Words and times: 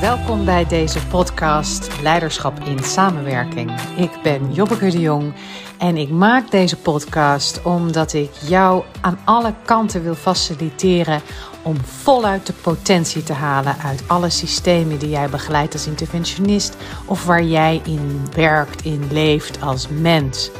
Welkom 0.00 0.44
bij 0.44 0.66
deze 0.66 1.06
podcast 1.06 2.02
Leiderschap 2.02 2.60
in 2.60 2.78
Samenwerking. 2.78 3.80
Ik 3.96 4.10
ben 4.22 4.52
Jobbeke 4.52 4.90
de 4.90 5.00
Jong 5.00 5.32
en 5.78 5.96
ik 5.96 6.10
maak 6.10 6.50
deze 6.50 6.76
podcast 6.76 7.62
omdat 7.62 8.12
ik 8.12 8.30
jou 8.32 8.84
aan 9.00 9.18
alle 9.24 9.54
kanten 9.64 10.02
wil 10.02 10.14
faciliteren 10.14 11.20
om 11.62 11.76
voluit 11.76 12.46
de 12.46 12.52
potentie 12.52 13.22
te 13.22 13.32
halen 13.32 13.76
uit 13.76 14.02
alle 14.06 14.30
systemen 14.30 14.98
die 14.98 15.10
jij 15.10 15.28
begeleidt 15.28 15.72
als 15.72 15.86
interventionist 15.86 16.76
of 17.06 17.24
waar 17.24 17.44
jij 17.44 17.80
in 17.84 18.20
werkt, 18.34 18.84
in 18.84 19.08
leeft 19.12 19.62
als 19.62 19.88
mens. 19.88 20.50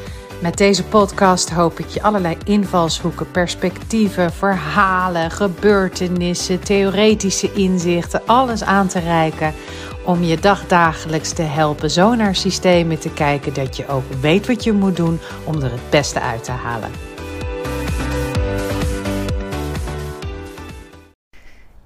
Met 0.41 0.57
deze 0.57 0.85
podcast 0.85 1.51
hoop 1.51 1.79
ik 1.79 1.87
je 1.87 2.03
allerlei 2.03 2.37
invalshoeken, 2.45 3.31
perspectieven, 3.31 4.33
verhalen, 4.33 5.31
gebeurtenissen, 5.31 6.61
theoretische 6.61 7.53
inzichten, 7.53 8.27
alles 8.27 8.63
aan 8.63 8.89
te 8.89 8.99
reiken 8.99 9.53
om 10.05 10.23
je 10.23 10.37
dagdagelijks 10.37 11.33
te 11.33 11.43
helpen 11.43 11.91
zo 11.91 12.15
naar 12.15 12.35
systemen 12.35 12.99
te 12.99 13.13
kijken 13.13 13.55
dat 13.55 13.77
je 13.77 13.89
ook 13.89 14.13
weet 14.21 14.47
wat 14.47 14.65
je 14.65 14.73
moet 14.73 14.97
doen 14.97 15.19
om 15.45 15.63
er 15.63 15.71
het 15.71 15.91
beste 15.91 16.21
uit 16.21 16.45
te 16.45 16.51
halen. 16.51 16.91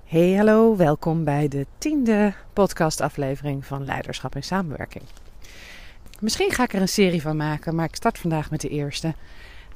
Hey, 0.04 0.32
hallo, 0.32 0.76
welkom 0.76 1.24
bij 1.24 1.48
de 1.48 1.66
tiende 1.78 2.34
podcastaflevering 2.52 3.64
van 3.64 3.84
Leiderschap 3.84 4.34
en 4.34 4.42
Samenwerking. 4.42 5.04
Misschien 6.20 6.50
ga 6.50 6.62
ik 6.62 6.72
er 6.72 6.80
een 6.80 6.88
serie 6.88 7.22
van 7.22 7.36
maken, 7.36 7.74
maar 7.74 7.84
ik 7.84 7.94
start 7.94 8.18
vandaag 8.18 8.50
met 8.50 8.60
de 8.60 8.68
eerste. 8.68 9.14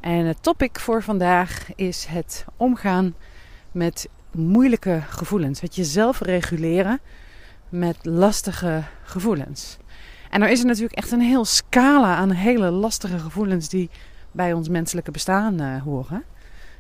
En 0.01 0.25
het 0.25 0.43
topic 0.43 0.79
voor 0.81 1.03
vandaag 1.03 1.69
is 1.75 2.07
het 2.09 2.45
omgaan 2.57 3.15
met 3.73 4.09
moeilijke 4.31 5.03
gevoelens. 5.09 5.61
Het 5.61 5.75
jezelf 5.75 6.21
reguleren 6.21 7.01
met 7.69 7.97
lastige 8.03 8.83
gevoelens. 9.03 9.77
En 10.31 10.43
er 10.43 10.49
is 10.49 10.61
er 10.61 10.67
natuurlijk 10.67 10.99
echt 10.99 11.11
een 11.11 11.21
heel 11.21 11.45
scala 11.45 12.17
aan 12.17 12.31
hele 12.31 12.71
lastige 12.71 13.19
gevoelens 13.19 13.69
die 13.69 13.91
bij 14.33 14.53
ons 14.53 14.69
menselijke 14.69 15.11
bestaan 15.11 15.61
uh, 15.63 15.83
horen. 15.83 16.23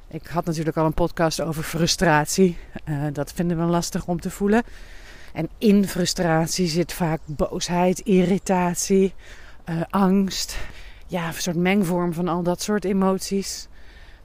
Ik 0.08 0.26
had 0.26 0.44
natuurlijk 0.44 0.76
al 0.76 0.86
een 0.86 0.94
podcast 0.94 1.40
over 1.40 1.62
frustratie. 1.62 2.58
Uh, 2.84 3.02
dat 3.12 3.32
vinden 3.32 3.58
we 3.58 3.64
lastig 3.64 4.06
om 4.06 4.20
te 4.20 4.30
voelen. 4.30 4.62
En 5.32 5.48
in 5.58 5.88
frustratie 5.88 6.66
zit 6.66 6.92
vaak 6.92 7.20
boosheid, 7.26 7.98
irritatie, 7.98 9.14
uh, 9.70 9.80
angst. 9.90 10.56
Ja, 11.06 11.26
een 11.26 11.34
soort 11.34 11.56
mengvorm 11.56 12.12
van 12.12 12.28
al 12.28 12.42
dat 12.42 12.62
soort 12.62 12.84
emoties. 12.84 13.68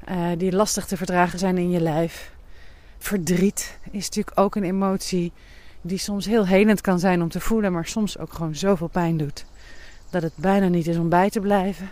Uh, 0.10 0.28
die 0.38 0.52
lastig 0.52 0.86
te 0.86 0.98
verdragen 0.98 1.40
zijn 1.40 1.58
in 1.58 1.70
je 1.70 1.82
lijf. 1.82 2.32
Verdriet 2.98 3.78
is 3.92 4.06
natuurlijk 4.06 4.40
ook 4.40 4.56
een 4.56 4.64
emotie 4.64 5.32
die 5.82 5.98
soms 5.98 6.26
heel 6.26 6.48
helend 6.48 6.82
kan 6.82 7.00
zijn 7.00 7.22
om 7.22 7.30
te 7.30 7.40
voelen, 7.40 7.72
maar 7.72 7.86
soms 7.86 8.18
ook 8.18 8.34
gewoon 8.34 8.56
zoveel 8.56 8.88
pijn 8.88 9.18
doet 9.18 9.46
dat 10.10 10.22
het 10.22 10.36
bijna 10.36 10.68
niet 10.68 10.88
is 10.88 10.98
om 10.98 11.10
bij 11.10 11.30
te 11.30 11.40
blijven. 11.40 11.90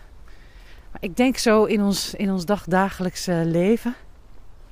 Maar 0.91 1.01
ik 1.03 1.17
denk 1.17 1.37
zo 1.37 1.63
in 1.63 1.81
ons, 1.81 2.13
in 2.13 2.31
ons 2.31 2.45
dagdagelijkse 2.45 3.43
leven 3.45 3.95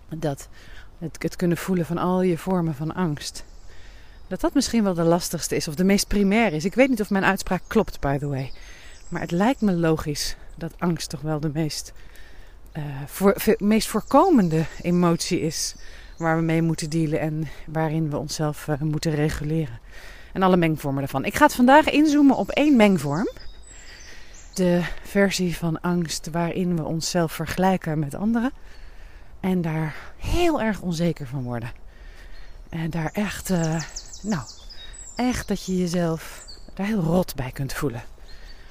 dat 0.10 0.50
het, 0.98 1.16
het 1.24 1.36
kunnen 1.36 1.58
voelen 1.58 1.86
van 1.86 1.98
al 1.98 2.22
je 2.22 2.38
vormen 2.38 2.76
van 2.76 2.96
angst. 2.96 3.46
Dat 4.28 4.42
dat 4.42 4.54
misschien 4.54 4.84
wel 4.84 4.94
de 4.94 5.04
lastigste 5.04 5.56
is 5.56 5.68
of 5.68 5.76
de 5.76 5.84
meest 5.84 6.08
primair 6.08 6.54
is. 6.54 6.66
Ik 6.66 6.76
weet 6.76 6.90
niet 6.90 7.02
of 7.02 7.10
mijn 7.10 7.24
uitspraak 7.24 7.62
klopt, 7.68 8.00
by 8.00 8.18
the 8.18 8.28
way. 8.28 8.52
Maar 9.10 9.22
het 9.22 9.32
lijkt 9.32 9.62
me 9.62 9.72
logisch 9.72 10.36
dat 10.56 10.74
angst 10.78 11.10
toch 11.10 11.22
wel 11.22 11.40
de 11.40 11.52
meest, 11.54 11.94
voor, 13.06 13.36
meest 13.58 13.88
voorkomende 13.88 14.66
emotie 14.82 15.42
is 15.42 15.76
waar 16.20 16.38
we 16.38 16.44
mee 16.44 16.62
moeten 16.62 16.90
dealen 16.90 17.20
en 17.20 17.48
waarin 17.66 18.10
we 18.10 18.18
onszelf 18.18 18.68
uh, 18.68 18.82
moeten 18.82 19.16
reguleren. 19.16 19.80
En 20.34 20.42
alle 20.42 20.58
mengvormen 20.58 21.00
daarvan. 21.00 21.26
Ik 21.26 21.36
ga 21.36 21.46
het 21.46 21.56
vandaag 21.56 21.90
inzoomen 21.90 22.36
op 22.36 22.50
één 22.50 22.76
mengvorm. 22.76 23.30
De 24.54 24.82
versie 25.04 25.58
van 25.58 25.82
angst 25.82 26.30
waarin 26.32 26.76
we 26.76 26.84
onszelf 26.84 27.32
vergelijken 27.32 28.00
met 28.00 28.16
anderen. 28.16 28.52
En 29.40 29.62
daar 29.62 29.96
heel 30.18 30.62
erg 30.62 30.82
onzeker 30.82 31.28
van 31.28 31.44
worden. 31.44 31.72
En 32.70 32.90
daar 32.90 33.10
echt, 33.14 33.50
uh, 33.50 33.82
nou, 34.22 34.44
echt 35.16 35.48
dat 35.48 35.66
je 35.66 35.78
jezelf 35.78 36.46
daar 36.74 36.86
heel 36.86 37.02
rot 37.02 37.36
bij 37.36 37.52
kunt 37.52 37.74
voelen. 37.74 38.04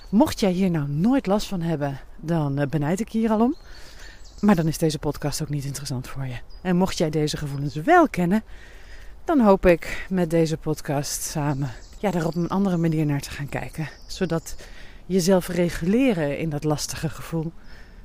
Mocht 0.09 0.41
jij 0.41 0.51
hier 0.51 0.71
nou 0.71 0.89
nooit 0.89 1.27
last 1.27 1.47
van 1.47 1.61
hebben, 1.61 2.01
dan 2.17 2.61
uh, 2.61 2.67
benijd 2.67 3.01
ik 3.01 3.09
hier 3.09 3.31
al 3.31 3.41
om. 3.41 3.55
Maar 4.41 4.55
dan 4.57 4.67
is 4.67 4.79
deze 4.79 4.99
podcast 4.99 5.43
ook 5.43 5.49
niet 5.49 5.65
interessant 5.65 6.09
voor 6.09 6.27
je. 6.27 6.37
En 6.63 6.77
mocht 6.77 6.99
jij 6.99 7.11
deze 7.11 7.37
gevoelens 7.37 7.75
wel 7.75 8.09
kennen, 8.09 8.43
dan 9.25 9.41
hoop 9.41 9.67
ik 9.67 10.07
met 10.09 10.31
deze 10.31 10.57
podcast 10.57 11.23
samen 11.23 11.71
ja, 11.99 12.11
daar 12.11 12.27
op 12.27 12.35
een 12.35 12.49
andere 12.49 12.77
manier 12.77 13.07
naar 13.07 13.21
te 13.21 13.31
gaan 13.31 13.49
kijken. 13.49 13.89
Zodat 14.07 14.57
jezelf 15.07 15.49
reguleren 15.49 16.39
in 16.39 16.51
dat 16.51 16.65
lastige 16.65 17.09
gevoel 17.09 17.53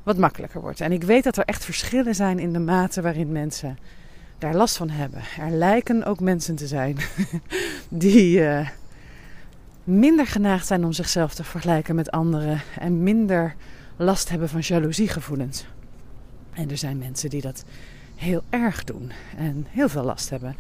wat 0.04 0.18
makkelijker 0.18 0.62
wordt. 0.62 0.82
En 0.82 0.92
ik 0.92 1.04
weet 1.04 1.24
dat 1.24 1.38
er 1.38 1.46
echt 1.46 1.66
verschillen 1.66 2.16
zijn 2.16 2.40
in 2.40 2.54
de 2.54 2.60
mate 2.60 3.02
waarin 3.02 3.32
mensen 3.32 3.78
daar 4.38 4.56
last 4.56 4.78
van 4.78 4.90
hebben. 4.90 5.22
Er 5.40 5.52
lijken 5.52 6.04
ook 6.04 6.20
mensen 6.20 6.56
te 6.56 6.68
zijn 6.68 6.98
die 7.90 8.40
uh, 8.40 8.70
minder 9.84 10.28
geneigd 10.28 10.68
zijn 10.68 10.86
om 10.86 10.92
zichzelf 10.92 11.34
te 11.34 11.44
vergelijken 11.44 11.96
met 11.96 12.12
anderen 12.12 12.62
en 12.80 13.04
minder 13.04 13.56
last 13.96 14.30
hebben 14.30 14.50
van 14.50 14.60
jaloeziegevoelens. 14.60 15.66
En 16.54 16.70
er 16.70 16.78
zijn 16.78 16.98
mensen 16.98 17.30
die 17.30 17.42
dat 17.42 17.64
heel 18.16 18.44
erg 18.50 18.84
doen 18.84 19.12
en 19.38 19.66
heel 19.70 19.90
veel 19.90 20.04
last 20.04 20.30
hebben 20.30 20.56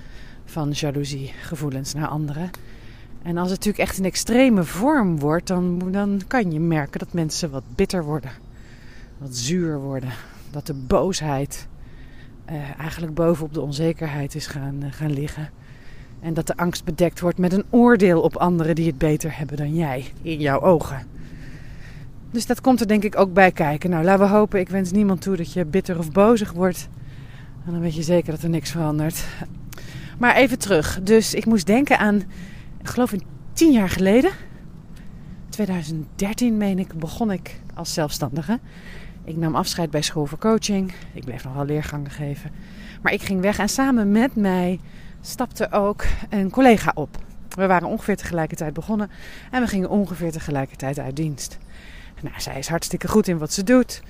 van 0.45 0.72
jaloeziegevoelens 0.72 1.94
naar 1.94 2.07
anderen. 2.07 2.50
En 3.22 3.38
als 3.38 3.50
het 3.50 3.57
natuurlijk 3.57 3.89
echt 3.89 3.97
een 3.97 4.06
extreme 4.06 4.63
vorm 4.63 5.19
wordt, 5.19 5.47
dan, 5.47 5.91
dan 5.91 6.22
kan 6.28 6.51
je 6.51 6.59
merken 6.59 7.00
dat 7.00 7.13
mensen 7.13 7.51
wat 7.51 7.63
bitter 7.75 8.03
worden, 8.03 8.31
wat 9.17 9.35
zuur 9.35 9.79
worden, 9.79 10.09
dat 10.51 10.67
de 10.67 10.73
boosheid 10.73 11.67
uh, 12.50 12.79
eigenlijk 12.79 13.13
bovenop 13.13 13.53
de 13.53 13.62
onzekerheid 13.62 14.35
is 14.35 14.47
gaan, 14.47 14.83
uh, 14.83 14.91
gaan 14.91 15.13
liggen. 15.13 15.50
En 16.23 16.34
dat 16.34 16.47
de 16.47 16.57
angst 16.57 16.84
bedekt 16.84 17.19
wordt 17.19 17.38
met 17.38 17.53
een 17.53 17.63
oordeel 17.69 18.22
op 18.22 18.35
anderen 18.35 18.75
die 18.75 18.88
het 18.88 18.97
beter 18.97 19.38
hebben 19.38 19.57
dan 19.57 19.75
jij, 19.75 20.06
in 20.22 20.39
jouw 20.39 20.61
ogen. 20.61 21.06
Dus 22.31 22.45
dat 22.45 22.61
komt 22.61 22.79
er 22.79 22.88
denk 22.88 23.03
ik 23.03 23.19
ook 23.19 23.34
bij 23.34 23.51
kijken. 23.51 23.89
Nou, 23.89 24.03
laten 24.03 24.25
we 24.25 24.31
hopen, 24.31 24.59
ik 24.59 24.69
wens 24.69 24.91
niemand 24.91 25.22
toe 25.22 25.35
dat 25.35 25.53
je 25.53 25.66
bitter 25.66 25.97
of 25.97 26.12
bozig 26.12 26.51
wordt. 26.51 26.88
En 27.66 27.72
dan 27.72 27.81
weet 27.81 27.95
je 27.95 28.03
zeker 28.03 28.31
dat 28.31 28.41
er 28.41 28.50
niks 28.50 28.72
verandert. 28.72 29.25
Maar 30.19 30.35
even 30.35 30.59
terug. 30.59 31.00
Dus 31.03 31.33
ik 31.33 31.45
moest 31.45 31.66
denken 31.66 31.97
aan, 31.97 32.16
ik 32.81 32.88
geloof 32.88 33.13
in 33.13 33.23
tien 33.53 33.72
jaar 33.72 33.89
geleden. 33.89 34.31
2013 35.50 36.57
meen 36.57 36.79
ik, 36.79 36.94
begon 36.94 37.31
ik 37.31 37.59
als 37.73 37.94
zelfstandige. 37.94 38.59
Ik 39.23 39.38
nam 39.38 39.56
afscheid 39.56 39.89
bij 39.89 40.01
school 40.01 40.25
voor 40.25 40.38
coaching. 40.38 40.94
Ik 41.13 41.25
bleef 41.25 41.44
nog 41.44 41.53
wel 41.53 41.66
leergangen 41.66 42.12
geven. 42.12 42.51
Maar 43.01 43.13
ik 43.13 43.22
ging 43.22 43.41
weg 43.41 43.59
en 43.59 43.69
samen 43.69 44.12
met 44.12 44.35
mij 44.35 44.79
stapte 45.25 45.72
ook 45.72 46.06
een 46.29 46.50
collega 46.50 46.91
op. 46.95 47.17
We 47.50 47.67
waren 47.67 47.88
ongeveer 47.88 48.17
tegelijkertijd 48.17 48.73
begonnen 48.73 49.09
en 49.51 49.61
we 49.61 49.67
gingen 49.67 49.89
ongeveer 49.89 50.31
tegelijkertijd 50.31 51.00
uit 51.00 51.16
dienst. 51.16 51.57
Nou, 52.22 52.41
zij 52.41 52.57
is 52.57 52.67
hartstikke 52.67 53.07
goed 53.07 53.28
in 53.28 53.38
wat 53.38 53.53
ze 53.53 53.63
doet 53.63 54.01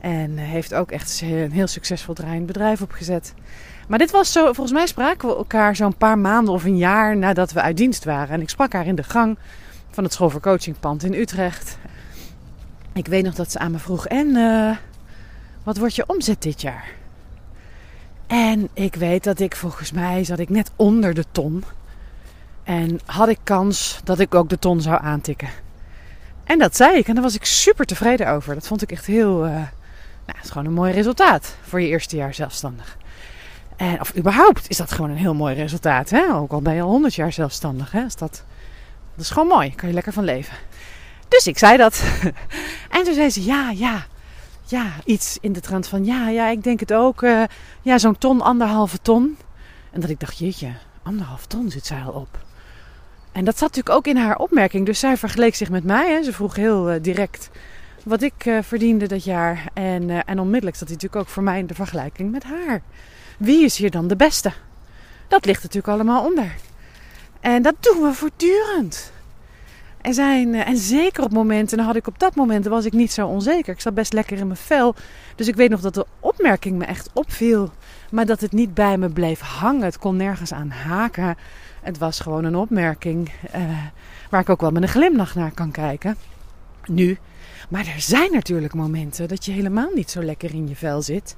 en 0.00 0.36
heeft 0.36 0.74
ook 0.74 0.90
echt 0.90 1.20
een 1.20 1.52
heel 1.52 1.66
succesvol 1.66 2.14
draaiend 2.14 2.46
bedrijf 2.46 2.82
opgezet. 2.82 3.34
Maar 3.88 3.98
dit 3.98 4.10
was 4.10 4.32
zo, 4.32 4.44
volgens 4.44 4.72
mij 4.72 4.86
spraken 4.86 5.28
we 5.28 5.36
elkaar 5.36 5.76
zo'n 5.76 5.96
paar 5.96 6.18
maanden 6.18 6.54
of 6.54 6.64
een 6.64 6.76
jaar 6.76 7.16
nadat 7.16 7.52
we 7.52 7.60
uit 7.60 7.76
dienst 7.76 8.04
waren. 8.04 8.34
En 8.34 8.40
ik 8.40 8.48
sprak 8.48 8.72
haar 8.72 8.86
in 8.86 8.94
de 8.94 9.02
gang 9.02 9.38
van 9.90 10.04
het 10.04 10.12
school 10.12 10.30
voor 10.30 10.40
coachingpand 10.40 11.04
in 11.04 11.14
Utrecht. 11.14 11.78
Ik 12.92 13.06
weet 13.06 13.24
nog 13.24 13.34
dat 13.34 13.52
ze 13.52 13.58
aan 13.58 13.70
me 13.70 13.78
vroeg: 13.78 14.06
En 14.06 14.26
uh, 14.26 14.76
wat 15.62 15.76
wordt 15.78 15.94
je 15.94 16.06
omzet 16.06 16.42
dit 16.42 16.60
jaar? 16.60 16.88
En 18.26 18.68
ik 18.72 18.94
weet 18.94 19.24
dat 19.24 19.40
ik 19.40 19.56
volgens 19.56 19.92
mij 19.92 20.24
zat 20.24 20.38
ik 20.38 20.48
net 20.48 20.70
onder 20.76 21.14
de 21.14 21.24
ton. 21.32 21.64
En 22.64 23.00
had 23.04 23.28
ik 23.28 23.38
kans 23.44 24.00
dat 24.04 24.18
ik 24.18 24.34
ook 24.34 24.48
de 24.48 24.58
ton 24.58 24.80
zou 24.80 25.02
aantikken. 25.02 25.48
En 26.44 26.58
dat 26.58 26.76
zei 26.76 26.98
ik 26.98 27.08
en 27.08 27.14
daar 27.14 27.22
was 27.22 27.34
ik 27.34 27.44
super 27.44 27.86
tevreden 27.86 28.28
over. 28.28 28.54
Dat 28.54 28.66
vond 28.66 28.82
ik 28.82 28.92
echt 28.92 29.06
heel. 29.06 29.44
Uh, 29.44 29.50
nou, 29.50 29.66
het 30.26 30.44
is 30.44 30.50
gewoon 30.50 30.66
een 30.66 30.72
mooi 30.72 30.92
resultaat 30.92 31.56
voor 31.62 31.80
je 31.80 31.88
eerste 31.88 32.16
jaar 32.16 32.34
zelfstandig. 32.34 32.96
En, 33.76 34.00
of 34.00 34.16
überhaupt 34.16 34.68
is 34.68 34.76
dat 34.76 34.92
gewoon 34.92 35.10
een 35.10 35.16
heel 35.16 35.34
mooi 35.34 35.54
resultaat. 35.54 36.10
Hè? 36.10 36.34
Ook 36.34 36.52
al 36.52 36.62
ben 36.62 36.74
je 36.74 36.82
al 36.82 36.88
100 36.88 37.14
jaar 37.14 37.32
zelfstandig. 37.32 37.92
Hè? 37.92 38.04
Is 38.04 38.16
dat, 38.16 38.44
dat 39.14 39.24
is 39.24 39.30
gewoon 39.30 39.48
mooi. 39.48 39.74
Kan 39.74 39.88
je 39.88 39.94
lekker 39.94 40.12
van 40.12 40.24
leven. 40.24 40.56
Dus 41.28 41.46
ik 41.46 41.58
zei 41.58 41.76
dat. 41.76 42.02
en 42.96 43.04
toen 43.04 43.14
zei 43.14 43.30
ze: 43.30 43.44
Ja, 43.44 43.70
ja. 43.70 44.06
Ja, 44.68 44.92
iets 45.04 45.38
in 45.40 45.52
de 45.52 45.60
trant 45.60 45.86
van: 45.86 46.04
Ja, 46.04 46.28
ja, 46.28 46.48
ik 46.48 46.62
denk 46.62 46.80
het 46.80 46.92
ook. 46.92 47.22
Uh, 47.22 47.42
ja, 47.82 47.98
zo'n 47.98 48.18
ton, 48.18 48.40
anderhalve 48.40 48.98
ton. 49.02 49.36
En 49.90 50.00
dat 50.00 50.10
ik 50.10 50.20
dacht: 50.20 50.38
Jeetje, 50.38 50.72
anderhalf 51.02 51.46
ton 51.46 51.70
zit 51.70 51.86
zij 51.86 52.00
al 52.00 52.12
op. 52.12 52.38
En 53.32 53.44
dat 53.44 53.58
zat 53.58 53.68
natuurlijk 53.68 53.96
ook 53.96 54.06
in 54.06 54.16
haar 54.16 54.36
opmerking. 54.36 54.86
Dus 54.86 54.98
zij 54.98 55.16
vergeleek 55.16 55.54
zich 55.54 55.70
met 55.70 55.84
mij. 55.84 56.12
Hè. 56.12 56.22
Ze 56.22 56.32
vroeg 56.32 56.56
heel 56.56 56.92
uh, 56.92 57.02
direct 57.02 57.50
wat 58.04 58.22
ik 58.22 58.44
uh, 58.44 58.58
verdiende 58.62 59.06
dat 59.06 59.24
jaar. 59.24 59.64
En, 59.72 60.24
en 60.26 60.40
onmiddellijk 60.40 60.76
zat 60.76 60.88
hij 60.88 60.96
natuurlijk 60.96 61.22
ook 61.22 61.32
voor 61.32 61.42
mij 61.42 61.58
in 61.58 61.66
de 61.66 61.74
vergelijking 61.74 62.30
met 62.30 62.44
haar. 62.44 62.82
Wie 63.38 63.64
is 63.64 63.76
hier 63.76 63.90
dan 63.90 64.08
de 64.08 64.16
beste? 64.16 64.52
Dat 65.28 65.44
ligt 65.44 65.62
natuurlijk 65.62 65.92
allemaal 65.92 66.24
onder. 66.24 66.54
En 67.40 67.62
dat 67.62 67.74
doen 67.80 68.02
we 68.02 68.12
voortdurend. 68.12 69.12
Er 70.06 70.14
zijn, 70.14 70.54
eh, 70.54 70.68
en 70.68 70.76
zeker 70.76 71.24
op 71.24 71.32
momenten, 71.32 71.76
dan 71.76 71.86
had 71.86 71.96
ik 71.96 72.06
op 72.06 72.18
dat 72.18 72.34
moment 72.34 72.66
was 72.66 72.84
ik 72.84 72.92
niet 72.92 73.12
zo 73.12 73.26
onzeker. 73.26 73.72
Ik 73.72 73.80
zat 73.80 73.94
best 73.94 74.12
lekker 74.12 74.38
in 74.38 74.46
mijn 74.46 74.58
vel. 74.58 74.94
Dus 75.36 75.48
ik 75.48 75.56
weet 75.56 75.70
nog 75.70 75.80
dat 75.80 75.94
de 75.94 76.06
opmerking 76.20 76.78
me 76.78 76.84
echt 76.84 77.10
opviel. 77.12 77.70
Maar 78.10 78.26
dat 78.26 78.40
het 78.40 78.52
niet 78.52 78.74
bij 78.74 78.98
me 78.98 79.08
bleef 79.08 79.40
hangen. 79.40 79.82
Het 79.82 79.98
kon 79.98 80.16
nergens 80.16 80.52
aan 80.52 80.70
haken. 80.70 81.36
Het 81.82 81.98
was 81.98 82.20
gewoon 82.20 82.44
een 82.44 82.56
opmerking 82.56 83.30
uh, 83.56 83.62
waar 84.30 84.40
ik 84.40 84.48
ook 84.48 84.60
wel 84.60 84.70
met 84.70 84.82
een 84.82 84.88
glimlach 84.88 85.34
naar 85.34 85.52
kan 85.52 85.70
kijken. 85.70 86.16
Nu. 86.84 87.18
Maar 87.68 87.86
er 87.86 88.00
zijn 88.00 88.32
natuurlijk 88.32 88.74
momenten 88.74 89.28
dat 89.28 89.44
je 89.44 89.52
helemaal 89.52 89.90
niet 89.94 90.10
zo 90.10 90.22
lekker 90.22 90.54
in 90.54 90.68
je 90.68 90.76
vel 90.76 91.02
zit. 91.02 91.36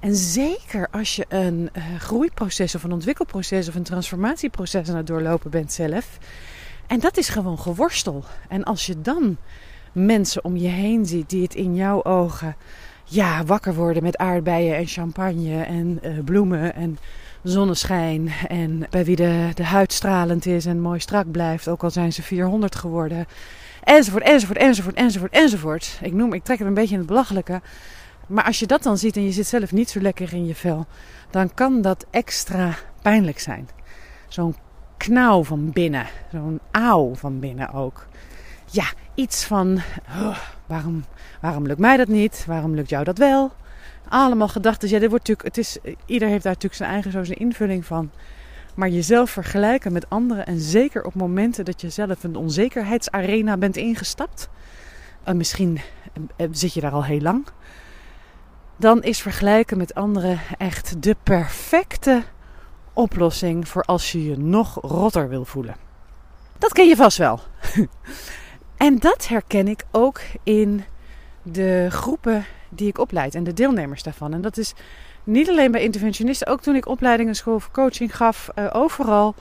En 0.00 0.14
zeker 0.14 0.88
als 0.90 1.16
je 1.16 1.24
een 1.28 1.70
uh, 1.76 1.82
groeiproces 1.98 2.74
of 2.74 2.82
een 2.82 2.92
ontwikkelproces 2.92 3.68
of 3.68 3.74
een 3.74 3.82
transformatieproces 3.82 4.88
aan 4.88 4.96
het 4.96 5.06
doorlopen 5.06 5.50
bent 5.50 5.72
zelf. 5.72 6.18
En 6.88 7.00
dat 7.00 7.16
is 7.16 7.28
gewoon 7.28 7.58
geworstel. 7.58 8.24
En 8.48 8.64
als 8.64 8.86
je 8.86 9.00
dan 9.00 9.36
mensen 9.92 10.44
om 10.44 10.56
je 10.56 10.68
heen 10.68 11.06
ziet 11.06 11.30
die 11.30 11.42
het 11.42 11.54
in 11.54 11.74
jouw 11.74 12.04
ogen 12.04 12.56
ja, 13.04 13.44
wakker 13.44 13.74
worden 13.74 14.02
met 14.02 14.16
aardbeien 14.16 14.76
en 14.76 14.86
champagne 14.86 15.62
en 15.62 15.98
uh, 16.02 16.24
bloemen 16.24 16.74
en 16.74 16.98
zonneschijn. 17.42 18.28
En 18.48 18.86
bij 18.90 19.04
wie 19.04 19.16
de, 19.16 19.50
de 19.54 19.64
huid 19.64 19.92
stralend 19.92 20.46
is 20.46 20.66
en 20.66 20.80
mooi 20.80 21.00
strak 21.00 21.30
blijft, 21.30 21.68
ook 21.68 21.82
al 21.82 21.90
zijn 21.90 22.12
ze 22.12 22.22
400 22.22 22.74
geworden. 22.74 23.26
Enzovoort, 23.84 24.24
enzovoort, 24.24 24.58
enzovoort, 24.58 24.96
enzovoort, 24.96 25.32
enzovoort. 25.32 25.98
Ik 26.02 26.12
noem, 26.12 26.32
ik 26.32 26.44
trek 26.44 26.58
het 26.58 26.66
een 26.66 26.74
beetje 26.74 26.92
in 26.92 26.98
het 26.98 27.08
belachelijke. 27.08 27.60
Maar 28.26 28.44
als 28.44 28.58
je 28.58 28.66
dat 28.66 28.82
dan 28.82 28.98
ziet 28.98 29.16
en 29.16 29.24
je 29.24 29.32
zit 29.32 29.46
zelf 29.46 29.72
niet 29.72 29.90
zo 29.90 30.00
lekker 30.00 30.32
in 30.32 30.46
je 30.46 30.54
vel, 30.54 30.86
dan 31.30 31.54
kan 31.54 31.82
dat 31.82 32.06
extra 32.10 32.74
pijnlijk 33.02 33.38
zijn. 33.38 33.68
Zo'n 34.28 34.54
knauw 34.98 35.44
van 35.44 35.70
binnen, 35.72 36.06
zo'n 36.32 36.60
auw 36.70 37.14
van 37.14 37.40
binnen 37.40 37.72
ook. 37.72 38.06
Ja, 38.70 38.84
iets 39.14 39.44
van 39.44 39.80
oh, 40.08 40.38
waarom, 40.66 41.04
waarom 41.40 41.66
lukt 41.66 41.80
mij 41.80 41.96
dat 41.96 42.08
niet? 42.08 42.44
Waarom 42.46 42.74
lukt 42.74 42.88
jou 42.88 43.04
dat 43.04 43.18
wel? 43.18 43.52
Allemaal 44.08 44.48
gedachten. 44.48 44.88
Ja, 44.88 44.98
dit 44.98 45.10
wordt 45.10 45.28
natuurlijk, 45.28 45.56
het 45.56 45.66
is, 45.66 45.78
ieder 46.06 46.28
heeft 46.28 46.42
daar 46.42 46.52
natuurlijk 46.52 46.80
zijn 46.80 46.90
eigen 46.90 47.12
zo 47.12 47.24
zijn 47.24 47.38
invulling 47.38 47.84
van. 47.86 48.10
Maar 48.74 48.88
jezelf 48.88 49.30
vergelijken 49.30 49.92
met 49.92 50.10
anderen 50.10 50.46
en 50.46 50.60
zeker 50.60 51.04
op 51.04 51.14
momenten 51.14 51.64
dat 51.64 51.80
je 51.80 51.90
zelf 51.90 52.24
een 52.24 52.36
onzekerheidsarena 52.36 53.56
bent 53.56 53.76
ingestapt. 53.76 54.48
En 55.22 55.36
misschien 55.36 55.80
eh, 56.36 56.46
zit 56.50 56.74
je 56.74 56.80
daar 56.80 56.92
al 56.92 57.04
heel 57.04 57.20
lang 57.20 57.46
dan 58.78 59.02
is 59.02 59.20
vergelijken 59.20 59.78
met 59.78 59.94
anderen 59.94 60.40
echt 60.58 61.02
de 61.02 61.16
perfecte 61.22 62.22
oplossing 62.98 63.68
voor 63.68 63.82
als 63.82 64.12
je 64.12 64.24
je 64.24 64.38
nog 64.38 64.78
rotter 64.82 65.28
wil 65.28 65.44
voelen. 65.44 65.76
Dat 66.58 66.72
ken 66.72 66.88
je 66.88 66.96
vast 66.96 67.18
wel. 67.18 67.40
en 68.76 68.98
dat 68.98 69.28
herken 69.28 69.68
ik 69.68 69.84
ook 69.90 70.20
in 70.42 70.84
de 71.42 71.86
groepen 71.90 72.44
die 72.68 72.88
ik 72.88 72.98
opleid 72.98 73.34
en 73.34 73.44
de 73.44 73.52
deelnemers 73.52 74.02
daarvan. 74.02 74.32
En 74.32 74.40
dat 74.40 74.56
is 74.56 74.74
niet 75.24 75.48
alleen 75.48 75.70
bij 75.70 75.82
interventionisten, 75.82 76.46
ook 76.46 76.60
toen 76.60 76.74
ik 76.74 76.86
opleidingen 76.86 77.34
school 77.34 77.60
voor 77.60 77.72
coaching 77.72 78.16
gaf, 78.16 78.48
uh, 78.54 78.70
overal. 78.72 79.34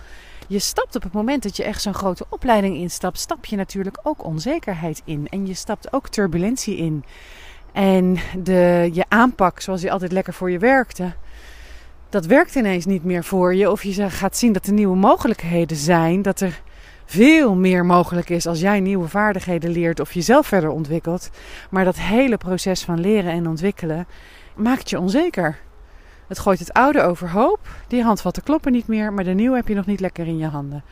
Je 0.48 0.60
stapt 0.60 0.96
op 0.96 1.04
het 1.04 1.14
moment 1.14 1.44
dat 1.44 1.58
je 1.58 1.64
echt 1.64 1.82
zo'n 1.82 1.94
grote 1.94 2.26
opleiding 2.30 2.76
instapt, 2.76 3.20
stap 3.20 3.46
je 3.46 3.56
natuurlijk 3.56 4.00
ook 4.04 4.26
onzekerheid 4.26 5.02
in. 5.06 5.28
En 5.30 5.48
je 5.48 5.54
stapt 5.54 5.94
ook 5.94 6.10
turbulentie 6.10 6.78
in. 6.78 7.04
En 7.74 8.18
de, 8.44 8.90
je 8.94 9.06
aanpak, 9.08 9.60
zoals 9.60 9.82
die 9.82 9.92
altijd 9.92 10.12
lekker 10.12 10.34
voor 10.34 10.52
je 10.52 10.60
werkte, 10.60 11.14
dat 12.10 12.26
werkt 12.26 12.56
ineens 12.56 12.86
niet 12.86 13.04
meer 13.04 13.24
voor 13.24 13.56
je. 13.56 13.72
Of 13.72 13.84
je 13.84 14.10
gaat 14.10 14.38
zien 14.38 14.54
dat 14.54 14.66
er 14.66 14.74
nieuwe 14.74 14.96
mogelijkheden 14.96 15.78
zijn. 15.78 16.22
Dat 16.22 16.40
er 16.40 16.62
veel 17.06 17.56
meer 17.56 17.86
mogelijk 17.86 18.30
is 18.30 18.48
als 18.48 18.60
jij 18.60 18.80
nieuwe 18.80 19.08
vaardigheden 19.08 19.70
leert 19.70 20.00
of 20.00 20.14
jezelf 20.14 20.48
verder 20.48 20.70
ontwikkelt. 20.70 21.30
Maar 21.70 21.86
dat 21.86 21.98
hele 21.98 22.38
proces 22.38 22.84
van 22.84 23.00
leren 23.00 23.32
en 23.32 23.48
ontwikkelen 23.48 24.08
maakt 24.56 24.90
je 24.90 25.00
onzeker. 25.00 25.60
Het 26.28 26.40
gooit 26.40 26.60
het 26.60 26.74
oude 26.74 27.02
overhoop. 27.02 27.60
Die 27.88 28.04
handvatten 28.04 28.44
kloppen 28.44 28.72
niet 28.72 28.88
meer, 28.88 29.14
maar 29.14 29.24
de 29.24 29.34
nieuwe 29.34 29.56
heb 29.56 29.68
je 29.68 29.76
nog 29.76 29.86
niet 29.86 30.00
lekker 30.00 30.28
in 30.28 30.38
je 30.38 30.48
handen. 30.48 30.84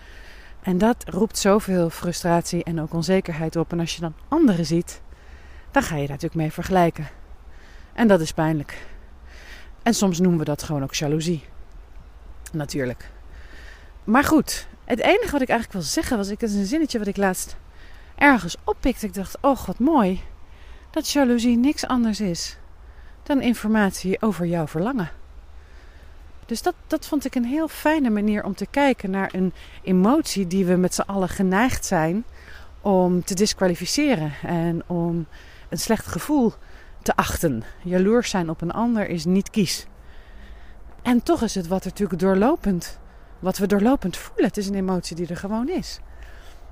En 0.61 0.77
dat 0.77 1.03
roept 1.07 1.37
zoveel 1.37 1.89
frustratie 1.89 2.63
en 2.63 2.81
ook 2.81 2.93
onzekerheid 2.93 3.55
op. 3.55 3.71
En 3.71 3.79
als 3.79 3.95
je 3.95 4.01
dan 4.01 4.13
anderen 4.27 4.65
ziet 4.65 5.01
dan 5.75 5.83
ga 5.83 5.95
je 5.95 6.01
daar 6.01 6.09
natuurlijk 6.09 6.41
mee 6.41 6.51
vergelijken. 6.51 7.07
En 7.93 8.07
dat 8.07 8.19
is 8.19 8.31
pijnlijk. 8.31 8.77
En 9.85 9.93
soms 9.93 10.19
noemen 10.19 10.39
we 10.39 10.45
dat 10.45 10.63
gewoon 10.63 10.83
ook 10.83 10.93
jaloezie. 10.93 11.43
Natuurlijk. 12.51 13.11
Maar 14.03 14.23
goed, 14.23 14.67
het 14.85 14.99
enige 14.99 15.31
wat 15.31 15.41
ik 15.41 15.49
eigenlijk 15.49 15.71
wil 15.71 15.81
zeggen 15.81 16.17
was, 16.17 16.29
ik 16.29 16.41
is 16.41 16.53
een 16.53 16.65
zinnetje 16.65 16.97
wat 16.99 17.07
ik 17.07 17.17
laatst 17.17 17.55
ergens 18.15 18.55
oppikte. 18.63 19.05
Ik 19.05 19.13
dacht, 19.13 19.37
oh 19.41 19.65
wat 19.65 19.79
mooi, 19.79 20.21
dat 20.91 21.09
jaloezie 21.09 21.57
niks 21.57 21.87
anders 21.87 22.21
is 22.21 22.57
dan 23.23 23.41
informatie 23.41 24.21
over 24.21 24.45
jouw 24.45 24.67
verlangen. 24.67 25.09
Dus 26.45 26.61
dat, 26.61 26.75
dat 26.87 27.05
vond 27.05 27.25
ik 27.25 27.35
een 27.35 27.45
heel 27.45 27.67
fijne 27.67 28.09
manier 28.09 28.43
om 28.43 28.55
te 28.55 28.65
kijken 28.65 29.11
naar 29.11 29.33
een 29.33 29.53
emotie 29.83 30.47
die 30.47 30.65
we 30.65 30.75
met 30.75 30.93
z'n 30.93 31.01
allen 31.01 31.29
geneigd 31.29 31.85
zijn 31.85 32.25
om 32.81 33.23
te 33.23 33.33
disqualificeren 33.33 34.33
en 34.43 34.83
om 34.87 35.27
een 35.69 35.79
slecht 35.79 36.07
gevoel 36.07 36.53
te 37.05 37.15
achten. 37.15 37.63
Jaloers 37.83 38.29
zijn 38.29 38.49
op 38.49 38.61
een 38.61 38.71
ander 38.71 39.09
is 39.09 39.25
niet 39.25 39.49
kies. 39.49 39.87
En 41.01 41.23
toch 41.23 41.41
is 41.41 41.55
het 41.55 41.67
wat 41.67 41.83
er 41.83 41.89
natuurlijk 41.89 42.19
doorlopend, 42.19 42.99
wat 43.39 43.57
we 43.57 43.67
doorlopend 43.67 44.17
voelen. 44.17 44.45
Het 44.45 44.57
is 44.57 44.67
een 44.67 44.75
emotie 44.75 45.15
die 45.15 45.27
er 45.27 45.37
gewoon 45.37 45.69
is. 45.69 45.99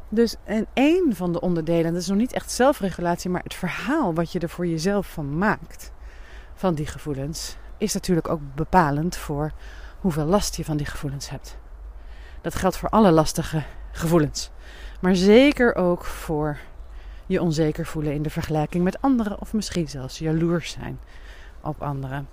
Dus 0.10 0.36
en 0.44 0.68
één 0.74 1.16
van 1.16 1.34
de 1.34 1.42
onderdelen, 1.42 1.94
dat 1.94 2.02
is 2.02 2.08
nog 2.08 2.18
niet 2.18 2.34
echt 2.34 2.52
zelfregulatie, 2.52 3.30
maar 3.30 3.44
het 3.44 3.54
verhaal 3.54 4.14
wat 4.14 4.32
je 4.32 4.40
er 4.40 4.50
voor 4.50 4.68
jezelf 4.68 5.08
van 5.08 5.38
maakt, 5.38 5.92
van 6.54 6.76
die 6.76 6.86
gevoelens, 6.86 7.58
is 7.78 7.94
natuurlijk 7.94 8.30
ook 8.30 8.42
bepalend 8.56 9.16
voor 9.16 9.52
hoeveel 10.00 10.26
last 10.26 10.56
je 10.56 10.66
van 10.66 10.78
die 10.78 10.86
gevoelens 10.86 11.30
hebt. 11.30 11.58
Dat 12.42 12.56
geldt 12.56 12.78
voor 12.78 12.90
alle 12.90 13.12
lastige 13.12 13.64
gevoelens, 13.92 14.52
maar 15.02 15.16
zeker 15.16 15.76
ook 15.76 16.06
voor 16.06 16.58
je 17.26 17.42
onzeker 17.42 17.86
voelen 17.86 18.14
in 18.14 18.22
de 18.22 18.30
vergelijking 18.30 18.84
met 18.84 19.02
anderen 19.02 19.42
of 19.42 19.54
misschien 19.54 19.90
zelfs 19.90 20.20
jaloers 20.20 20.72
zijn 20.72 21.00
op 21.62 21.82
anderen. 21.82 22.28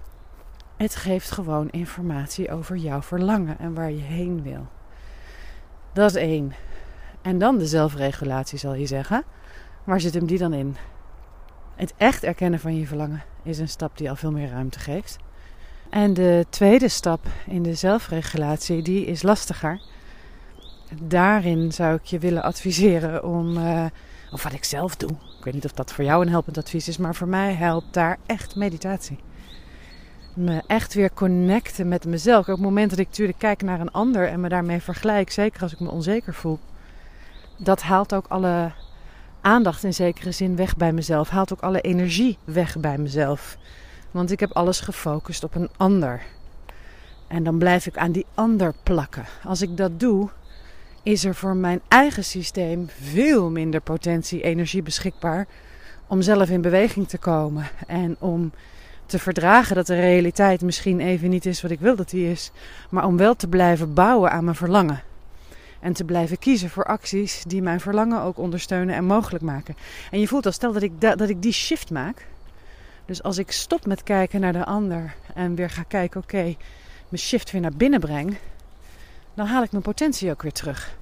Het 0.76 0.96
geeft 0.96 1.30
gewoon 1.30 1.70
informatie 1.70 2.50
over 2.50 2.76
jouw 2.76 3.02
verlangen 3.02 3.58
en 3.58 3.74
waar 3.74 3.90
je 3.90 4.00
heen 4.00 4.42
wil. 4.42 4.66
Dat 5.92 6.10
is 6.10 6.16
één. 6.16 6.52
En 7.22 7.38
dan 7.38 7.58
de 7.58 7.66
zelfregulatie 7.66 8.58
zal 8.58 8.74
je 8.74 8.86
zeggen. 8.86 9.24
Waar 9.84 10.00
zit 10.00 10.14
hem 10.14 10.26
die 10.26 10.38
dan 10.38 10.52
in? 10.52 10.76
Het 11.76 11.94
echt 11.96 12.24
erkennen 12.24 12.60
van 12.60 12.76
je 12.76 12.86
verlangen 12.86 13.22
is 13.42 13.58
een 13.58 13.68
stap 13.68 13.98
die 13.98 14.08
al 14.08 14.16
veel 14.16 14.32
meer 14.32 14.50
ruimte 14.50 14.78
geeft. 14.78 15.18
En 15.90 16.14
de 16.14 16.46
tweede 16.48 16.88
stap 16.88 17.26
in 17.46 17.62
de 17.62 17.74
zelfregulatie, 17.74 18.82
die 18.82 19.04
is 19.04 19.22
lastiger. 19.22 19.80
Daarin 21.02 21.72
zou 21.72 21.94
ik 21.94 22.04
je 22.04 22.18
willen 22.18 22.42
adviseren 22.42 23.24
om 23.24 23.56
uh, 23.56 23.84
of 24.30 24.42
wat 24.42 24.52
ik 24.52 24.64
zelf 24.64 24.96
doe. 24.96 25.10
Ik 25.10 25.44
weet 25.44 25.54
niet 25.54 25.64
of 25.64 25.72
dat 25.72 25.92
voor 25.92 26.04
jou 26.04 26.22
een 26.22 26.30
helpend 26.30 26.58
advies 26.58 26.88
is, 26.88 26.96
maar 26.96 27.14
voor 27.14 27.28
mij 27.28 27.54
helpt 27.54 27.94
daar 27.94 28.18
echt 28.26 28.56
meditatie. 28.56 29.18
Me 30.34 30.62
echt 30.66 30.94
weer 30.94 31.12
connecten 31.12 31.88
met 31.88 32.04
mezelf. 32.04 32.40
Op 32.40 32.54
het 32.54 32.64
moment 32.64 32.90
dat 32.90 32.98
ik 32.98 33.06
natuurlijk 33.06 33.38
kijk 33.38 33.62
naar 33.62 33.80
een 33.80 33.90
ander 33.90 34.28
en 34.28 34.40
me 34.40 34.48
daarmee 34.48 34.80
vergelijk, 34.80 35.30
zeker 35.30 35.62
als 35.62 35.72
ik 35.72 35.80
me 35.80 35.90
onzeker 35.90 36.34
voel, 36.34 36.58
dat 37.56 37.82
haalt 37.82 38.14
ook 38.14 38.26
alle 38.28 38.72
aandacht 39.40 39.84
in 39.84 39.94
zekere 39.94 40.32
zin 40.32 40.56
weg 40.56 40.76
bij 40.76 40.92
mezelf. 40.92 41.28
Haalt 41.28 41.52
ook 41.52 41.60
alle 41.60 41.80
energie 41.80 42.38
weg 42.44 42.78
bij 42.78 42.98
mezelf. 42.98 43.56
Want 44.10 44.30
ik 44.30 44.40
heb 44.40 44.52
alles 44.52 44.80
gefocust 44.80 45.44
op 45.44 45.54
een 45.54 45.70
ander. 45.76 46.22
En 47.26 47.44
dan 47.44 47.58
blijf 47.58 47.86
ik 47.86 47.98
aan 47.98 48.12
die 48.12 48.26
ander 48.34 48.74
plakken. 48.82 49.24
Als 49.44 49.62
ik 49.62 49.76
dat 49.76 50.00
doe, 50.00 50.28
is 51.02 51.24
er 51.24 51.34
voor 51.34 51.56
mijn 51.56 51.80
eigen 51.88 52.24
systeem 52.24 52.88
veel 53.00 53.50
minder 53.50 53.80
potentie, 53.80 54.42
energie 54.42 54.82
beschikbaar 54.82 55.46
om 56.06 56.22
zelf 56.22 56.48
in 56.48 56.60
beweging 56.60 57.08
te 57.08 57.18
komen 57.18 57.66
en 57.86 58.16
om 58.18 58.52
te 59.06 59.18
verdragen 59.18 59.76
dat 59.76 59.86
de 59.86 60.00
realiteit 60.00 60.62
misschien 60.62 61.00
even 61.00 61.30
niet 61.30 61.46
is 61.46 61.62
wat 61.62 61.70
ik 61.70 61.80
wil 61.80 61.96
dat 61.96 62.10
die 62.10 62.30
is, 62.30 62.50
maar 62.90 63.06
om 63.06 63.16
wel 63.16 63.34
te 63.34 63.48
blijven 63.48 63.94
bouwen 63.94 64.30
aan 64.30 64.44
mijn 64.44 64.56
verlangen. 64.56 65.02
En 65.80 65.92
te 65.92 66.04
blijven 66.04 66.38
kiezen 66.38 66.70
voor 66.70 66.84
acties 66.84 67.42
die 67.46 67.62
mijn 67.62 67.80
verlangen 67.80 68.22
ook 68.22 68.38
ondersteunen 68.38 68.94
en 68.94 69.04
mogelijk 69.04 69.44
maken. 69.44 69.76
En 70.10 70.20
je 70.20 70.28
voelt 70.28 70.46
al, 70.46 70.52
stel 70.52 70.72
dat 70.72 70.82
ik, 70.82 71.00
dat 71.00 71.28
ik 71.28 71.42
die 71.42 71.52
shift 71.52 71.90
maak. 71.90 72.26
Dus 73.06 73.22
als 73.22 73.38
ik 73.38 73.50
stop 73.50 73.86
met 73.86 74.02
kijken 74.02 74.40
naar 74.40 74.52
de 74.52 74.64
ander 74.64 75.14
en 75.34 75.54
weer 75.54 75.70
ga 75.70 75.82
kijken, 75.82 76.20
oké, 76.20 76.42
mijn 77.08 77.22
shift 77.22 77.50
weer 77.50 77.60
naar 77.60 77.76
binnen 77.76 78.00
breng, 78.00 78.36
dan 79.34 79.46
haal 79.46 79.62
ik 79.62 79.70
mijn 79.70 79.82
potentie 79.82 80.30
ook 80.30 80.42
weer 80.42 80.52
terug. 80.52 80.98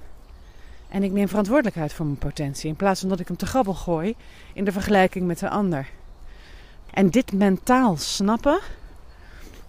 En 0.89 1.03
ik 1.03 1.11
neem 1.11 1.27
verantwoordelijkheid 1.27 1.93
voor 1.93 2.05
mijn 2.05 2.17
potentie 2.17 2.69
in 2.69 2.75
plaats 2.75 2.99
van 2.99 3.09
dat 3.09 3.19
ik 3.19 3.27
hem 3.27 3.37
te 3.37 3.45
grabbel 3.45 3.73
gooi 3.73 4.15
in 4.53 4.65
de 4.65 4.71
vergelijking 4.71 5.27
met 5.27 5.39
de 5.39 5.49
ander. 5.49 5.87
En 6.91 7.09
dit 7.09 7.33
mentaal 7.33 7.97
snappen 7.97 8.59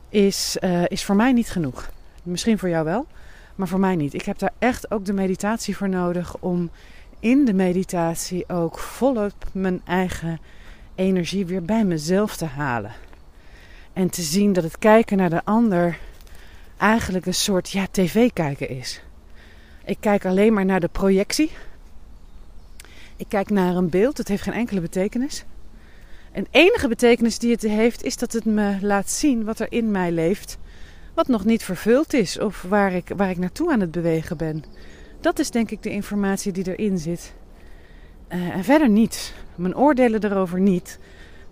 is, 0.09 0.57
uh, 0.61 0.85
is 0.87 1.05
voor 1.05 1.17
mij 1.17 1.33
niet 1.33 1.50
genoeg. 1.50 1.90
Misschien 2.23 2.59
voor 2.59 2.69
jou 2.69 2.85
wel. 2.85 3.07
Maar 3.55 3.69
voor 3.69 3.81
mij 3.81 3.97
niet. 3.97 4.14
Ik 4.14 4.25
heb 4.25 4.38
daar 4.38 4.52
echt 4.59 4.90
ook 4.90 5.05
de 5.05 5.12
meditatie 5.12 5.76
voor 5.76 5.88
nodig 5.88 6.37
om 6.38 6.71
in 7.19 7.45
de 7.45 7.55
meditatie 7.55 8.49
ook 8.49 8.79
volop 8.79 9.35
mijn 9.52 9.81
eigen 9.85 10.40
energie 10.95 11.47
weer 11.47 11.62
bij 11.62 11.85
mezelf 11.85 12.37
te 12.37 12.45
halen. 12.45 12.93
En 13.93 14.11
te 14.11 14.23
zien 14.23 14.52
dat 14.52 14.64
het 14.64 14.79
kijken 14.79 15.17
naar 15.17 15.31
de 15.31 15.45
ander 15.45 15.99
eigenlijk 16.81 17.27
een 17.27 17.35
soort 17.35 17.71
ja, 17.71 17.87
tv 17.91 18.31
kijken 18.33 18.69
is. 18.69 19.03
Ik 19.85 19.97
kijk 20.01 20.25
alleen 20.25 20.53
maar 20.53 20.65
naar 20.65 20.81
de 20.81 20.89
projectie. 20.89 21.51
Ik 23.17 23.27
kijk 23.29 23.51
naar 23.51 23.77
een 23.77 23.89
beeld, 23.89 24.19
het 24.19 24.29
heeft 24.29 24.43
geen 24.43 24.55
enkele 24.55 24.81
betekenis. 24.81 25.45
En 26.33 26.47
enige 26.51 26.89
betekenis 26.89 27.39
die 27.39 27.51
het 27.51 27.63
heeft, 27.63 28.03
is 28.03 28.17
dat 28.17 28.33
het 28.33 28.45
me 28.45 28.77
laat 28.81 29.11
zien 29.11 29.45
wat 29.45 29.59
er 29.59 29.73
in 29.73 29.91
mij 29.91 30.13
leeft, 30.13 30.59
wat 31.15 31.29
nog 31.29 31.45
niet 31.45 31.63
vervuld 31.63 32.13
is 32.13 32.39
of 32.39 32.63
waar 32.63 32.93
ik, 32.93 33.13
waar 33.17 33.31
ik 33.31 33.39
naartoe 33.39 33.73
aan 33.73 33.81
het 33.81 33.91
bewegen 33.91 34.37
ben. 34.37 34.65
Dat 35.21 35.39
is 35.39 35.51
denk 35.51 35.71
ik 35.71 35.83
de 35.83 35.91
informatie 35.91 36.53
die 36.53 36.77
erin 36.77 36.99
zit. 36.99 37.35
Uh, 38.29 38.49
en 38.49 38.65
verder 38.65 38.89
niet. 38.89 39.35
Mijn 39.55 39.77
oordelen 39.77 40.25
erover 40.25 40.61
niet. 40.61 40.99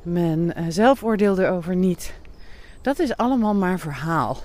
Mijn 0.03 0.53
uh, 0.59 0.65
zelfoordeel 0.69 1.39
erover 1.39 1.77
niet. 1.77 2.13
Dat 2.81 2.99
is 2.99 3.17
allemaal 3.17 3.55
maar 3.55 3.79
verhaal. 3.79 4.39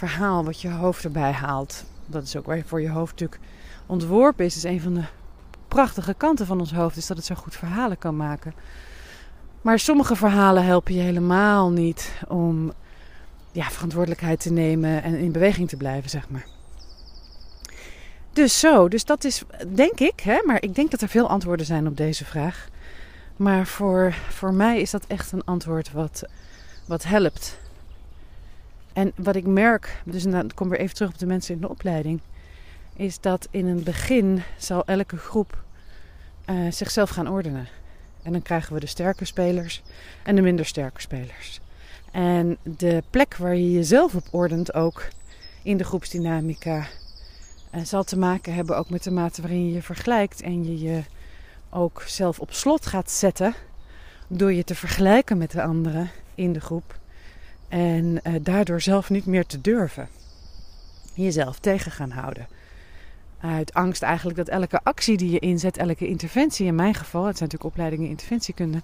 Verhaal 0.00 0.44
wat 0.44 0.60
je 0.60 0.70
hoofd 0.70 1.04
erbij 1.04 1.32
haalt. 1.32 1.84
Dat 2.06 2.22
is 2.22 2.36
ook 2.36 2.46
waar 2.46 2.56
je 2.56 2.64
voor 2.64 2.80
je 2.80 2.90
hoofd 2.90 3.10
natuurlijk 3.10 3.40
ontworpen 3.86 4.44
is. 4.44 4.56
is 4.56 4.62
een 4.62 4.80
van 4.80 4.94
de 4.94 5.04
prachtige 5.68 6.14
kanten 6.14 6.46
van 6.46 6.60
ons 6.60 6.72
hoofd. 6.72 6.96
Is 6.96 7.06
dat 7.06 7.16
het 7.16 7.26
zo 7.26 7.34
goed 7.34 7.56
verhalen 7.56 7.98
kan 7.98 8.16
maken. 8.16 8.54
Maar 9.62 9.78
sommige 9.78 10.16
verhalen 10.16 10.64
helpen 10.64 10.94
je 10.94 11.00
helemaal 11.00 11.70
niet 11.70 12.12
om 12.28 12.72
ja, 13.52 13.70
verantwoordelijkheid 13.70 14.40
te 14.40 14.52
nemen 14.52 15.02
en 15.02 15.14
in 15.14 15.32
beweging 15.32 15.68
te 15.68 15.76
blijven, 15.76 16.10
zeg 16.10 16.28
maar. 16.28 16.46
Dus 18.32 18.60
zo, 18.60 18.88
dus 18.88 19.04
dat 19.04 19.24
is 19.24 19.42
denk 19.68 20.00
ik, 20.00 20.20
hè, 20.20 20.42
maar 20.44 20.62
ik 20.62 20.74
denk 20.74 20.90
dat 20.90 21.00
er 21.00 21.08
veel 21.08 21.28
antwoorden 21.28 21.66
zijn 21.66 21.86
op 21.86 21.96
deze 21.96 22.24
vraag. 22.24 22.68
Maar 23.36 23.66
voor, 23.66 24.14
voor 24.28 24.54
mij 24.54 24.80
is 24.80 24.90
dat 24.90 25.06
echt 25.06 25.32
een 25.32 25.44
antwoord 25.44 25.92
wat, 25.92 26.22
wat 26.86 27.04
helpt. 27.04 27.58
En 28.92 29.12
wat 29.16 29.36
ik 29.36 29.46
merk, 29.46 30.02
dus 30.04 30.22
dan 30.22 30.50
kom 30.54 30.68
weer 30.68 30.78
even 30.78 30.94
terug 30.94 31.10
op 31.10 31.18
de 31.18 31.26
mensen 31.26 31.54
in 31.54 31.60
de 31.60 31.68
opleiding, 31.68 32.20
is 32.96 33.20
dat 33.20 33.48
in 33.50 33.66
het 33.66 33.84
begin 33.84 34.42
zal 34.58 34.84
elke 34.84 35.16
groep 35.16 35.62
uh, 36.50 36.70
zichzelf 36.70 37.10
gaan 37.10 37.28
ordenen. 37.28 37.68
En 38.22 38.32
dan 38.32 38.42
krijgen 38.42 38.74
we 38.74 38.80
de 38.80 38.86
sterke 38.86 39.24
spelers 39.24 39.82
en 40.22 40.36
de 40.36 40.42
minder 40.42 40.66
sterke 40.66 41.00
spelers. 41.00 41.60
En 42.10 42.56
de 42.62 43.02
plek 43.10 43.36
waar 43.36 43.54
je 43.54 43.72
jezelf 43.72 44.14
op 44.14 44.28
ordent 44.30 44.74
ook 44.74 45.08
in 45.62 45.76
de 45.76 45.84
groepsdynamica 45.84 46.86
uh, 47.74 47.84
zal 47.84 48.04
te 48.04 48.18
maken 48.18 48.54
hebben 48.54 48.76
ook 48.76 48.90
met 48.90 49.02
de 49.02 49.10
mate 49.10 49.40
waarin 49.40 49.66
je 49.66 49.72
je 49.72 49.82
vergelijkt 49.82 50.42
en 50.42 50.64
je 50.64 50.78
je 50.78 51.02
ook 51.70 52.02
zelf 52.06 52.40
op 52.40 52.52
slot 52.52 52.86
gaat 52.86 53.10
zetten 53.10 53.54
door 54.26 54.52
je 54.52 54.64
te 54.64 54.74
vergelijken 54.74 55.38
met 55.38 55.50
de 55.50 55.62
anderen 55.62 56.10
in 56.34 56.52
de 56.52 56.60
groep 56.60 56.98
en 57.70 58.20
uh, 58.26 58.34
daardoor 58.42 58.80
zelf 58.80 59.10
niet 59.10 59.26
meer 59.26 59.46
te 59.46 59.60
durven. 59.60 60.08
Jezelf 61.14 61.58
tegen 61.58 61.92
gaan 61.92 62.10
houden. 62.10 62.46
Uit 63.40 63.74
angst 63.74 64.02
eigenlijk 64.02 64.36
dat 64.36 64.48
elke 64.48 64.80
actie 64.82 65.16
die 65.16 65.30
je 65.30 65.38
inzet, 65.38 65.76
elke 65.76 66.06
interventie 66.06 66.66
in 66.66 66.74
mijn 66.74 66.94
geval, 66.94 67.24
het 67.24 67.36
zijn 67.36 67.48
natuurlijk 67.50 67.74
opleidingen 67.74 68.10
interventiekunde, 68.10 68.82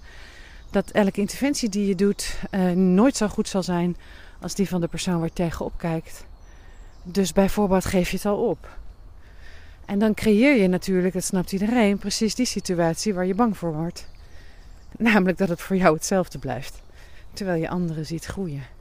dat 0.70 0.90
elke 0.90 1.20
interventie 1.20 1.68
die 1.68 1.86
je 1.86 1.94
doet 1.94 2.38
uh, 2.50 2.70
nooit 2.70 3.16
zo 3.16 3.28
goed 3.28 3.48
zal 3.48 3.62
zijn 3.62 3.96
als 4.40 4.54
die 4.54 4.68
van 4.68 4.80
de 4.80 4.88
persoon 4.88 5.18
waar 5.18 5.28
je 5.28 5.32
tegenop 5.32 5.72
kijkt. 5.76 6.24
Dus 7.02 7.32
bijvoorbeeld 7.32 7.84
geef 7.84 8.10
je 8.10 8.16
het 8.16 8.26
al 8.26 8.48
op. 8.48 8.68
En 9.84 9.98
dan 9.98 10.14
creëer 10.14 10.56
je 10.56 10.68
natuurlijk, 10.68 11.14
dat 11.14 11.24
snapt 11.24 11.52
iedereen, 11.52 11.98
precies 11.98 12.34
die 12.34 12.46
situatie 12.46 13.14
waar 13.14 13.26
je 13.26 13.34
bang 13.34 13.56
voor 13.56 13.74
wordt. 13.74 14.08
Namelijk 14.98 15.38
dat 15.38 15.48
het 15.48 15.60
voor 15.60 15.76
jou 15.76 15.94
hetzelfde 15.94 16.38
blijft, 16.38 16.82
terwijl 17.32 17.60
je 17.60 17.68
anderen 17.68 18.06
ziet 18.06 18.24
groeien. 18.24 18.75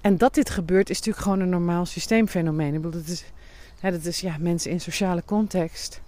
En 0.00 0.16
dat 0.16 0.34
dit 0.34 0.50
gebeurt 0.50 0.90
is 0.90 0.96
natuurlijk 0.96 1.24
gewoon 1.24 1.40
een 1.40 1.48
normaal 1.48 1.86
systeemfenomeen. 1.86 2.74
Ik 2.74 2.82
bedoel, 2.82 3.00
dat 3.00 3.10
is, 3.10 3.24
hè, 3.80 3.98
is 3.98 4.20
ja, 4.20 4.36
mensen 4.40 4.70
in 4.70 4.80
sociale 4.80 5.22
context. 5.24 6.00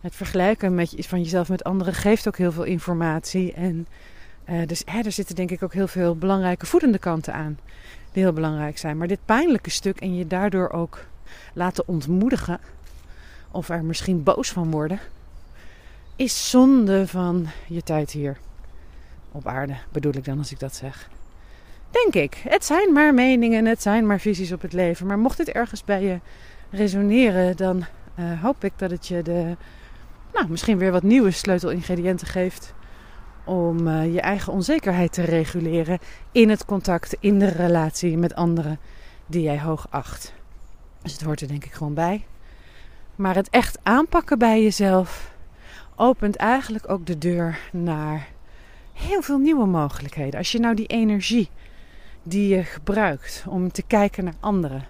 Het 0.00 0.14
vergelijken 0.14 0.74
met, 0.74 0.94
van 0.98 1.22
jezelf 1.22 1.48
met 1.48 1.64
anderen 1.64 1.94
geeft 1.94 2.28
ook 2.28 2.36
heel 2.36 2.52
veel 2.52 2.64
informatie. 2.64 3.52
En 3.52 3.86
uh, 4.48 4.66
dus 4.66 4.82
hè, 4.84 5.00
er 5.00 5.12
zitten 5.12 5.34
denk 5.34 5.50
ik 5.50 5.62
ook 5.62 5.72
heel 5.72 5.88
veel 5.88 6.16
belangrijke 6.16 6.66
voedende 6.66 6.98
kanten 6.98 7.34
aan. 7.34 7.58
Die 8.12 8.22
heel 8.22 8.32
belangrijk 8.32 8.78
zijn. 8.78 8.96
Maar 8.96 9.08
dit 9.08 9.24
pijnlijke 9.24 9.70
stuk 9.70 10.00
en 10.00 10.16
je 10.16 10.26
daardoor 10.26 10.70
ook 10.70 11.04
laten 11.52 11.88
ontmoedigen. 11.88 12.60
Of 13.50 13.68
er 13.68 13.84
misschien 13.84 14.22
boos 14.22 14.50
van 14.50 14.70
worden. 14.70 15.00
Is 16.16 16.50
zonde 16.50 17.06
van 17.06 17.46
je 17.66 17.82
tijd 17.82 18.10
hier. 18.10 18.38
Op 19.32 19.46
aarde 19.46 19.76
bedoel 19.92 20.14
ik 20.14 20.24
dan 20.24 20.38
als 20.38 20.52
ik 20.52 20.58
dat 20.58 20.74
zeg. 20.74 21.08
Denk 21.90 22.14
ik. 22.14 22.34
Het 22.48 22.64
zijn 22.64 22.92
maar 22.92 23.14
meningen, 23.14 23.64
het 23.64 23.82
zijn 23.82 24.06
maar 24.06 24.20
visies 24.20 24.52
op 24.52 24.62
het 24.62 24.72
leven. 24.72 25.06
Maar 25.06 25.18
mocht 25.18 25.36
dit 25.36 25.48
ergens 25.48 25.84
bij 25.84 26.02
je 26.02 26.20
resoneren, 26.70 27.56
dan 27.56 27.84
uh, 28.16 28.42
hoop 28.42 28.64
ik 28.64 28.72
dat 28.76 28.90
het 28.90 29.06
je 29.06 29.22
de, 29.22 29.56
nou, 30.32 30.48
misschien 30.48 30.78
weer 30.78 30.92
wat 30.92 31.02
nieuwe 31.02 31.30
sleutelingrediënten 31.30 32.26
geeft 32.26 32.74
om 33.44 33.86
uh, 33.86 34.12
je 34.14 34.20
eigen 34.20 34.52
onzekerheid 34.52 35.12
te 35.12 35.22
reguleren 35.22 35.98
in 36.32 36.48
het 36.48 36.64
contact, 36.64 37.16
in 37.20 37.38
de 37.38 37.48
relatie 37.48 38.16
met 38.16 38.34
anderen 38.34 38.78
die 39.26 39.42
jij 39.42 39.60
hoog 39.60 39.86
acht. 39.90 40.32
Dus 41.02 41.12
het 41.12 41.22
hoort 41.22 41.40
er 41.40 41.48
denk 41.48 41.64
ik 41.64 41.72
gewoon 41.72 41.94
bij. 41.94 42.24
Maar 43.14 43.34
het 43.34 43.50
echt 43.50 43.78
aanpakken 43.82 44.38
bij 44.38 44.62
jezelf 44.62 45.34
opent 45.96 46.36
eigenlijk 46.36 46.90
ook 46.90 47.06
de 47.06 47.18
deur 47.18 47.58
naar 47.72 48.28
heel 48.92 49.22
veel 49.22 49.38
nieuwe 49.38 49.66
mogelijkheden. 49.66 50.38
Als 50.38 50.52
je 50.52 50.58
nou 50.58 50.74
die 50.74 50.86
energie 50.86 51.50
die 52.28 52.56
je 52.56 52.64
gebruikt 52.64 53.44
om 53.48 53.72
te 53.72 53.82
kijken 53.82 54.24
naar 54.24 54.34
anderen 54.40 54.84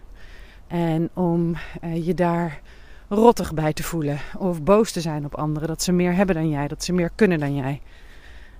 en 0.66 1.10
om 1.14 1.56
uh, 1.84 2.06
je 2.06 2.14
daar 2.14 2.60
rottig 3.08 3.54
bij 3.54 3.72
te 3.72 3.82
voelen 3.82 4.18
of 4.38 4.62
boos 4.62 4.92
te 4.92 5.00
zijn 5.00 5.24
op 5.24 5.34
anderen 5.34 5.68
dat 5.68 5.82
ze 5.82 5.92
meer 5.92 6.14
hebben 6.14 6.34
dan 6.34 6.48
jij, 6.48 6.68
dat 6.68 6.84
ze 6.84 6.92
meer 6.92 7.10
kunnen 7.14 7.38
dan 7.38 7.54
jij. 7.54 7.80